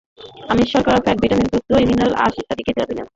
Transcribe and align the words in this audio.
আমিষ, 0.51 0.67
শর্করা, 0.73 0.99
fat, 1.05 1.17
vitamin, 1.23 1.47
দুধ, 1.51 1.63
দই, 1.69 1.83
মিনারেলস, 1.89 2.15
আঁশ 2.23 2.33
ইত্যাদি 2.41 2.61
খেতে 2.67 2.79
হবে 2.81 2.93
নিয়মমতো। 2.95 3.09